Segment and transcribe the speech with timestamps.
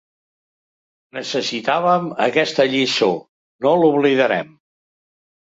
[1.17, 3.11] Necessitàvem aquesta lliçó,
[3.67, 4.53] no l'oblidarem.